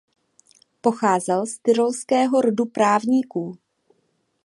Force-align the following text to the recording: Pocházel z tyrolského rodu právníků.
Pocházel 0.81 1.45
z 1.45 1.57
tyrolského 1.61 2.41
rodu 2.41 2.65
právníků. 2.65 3.57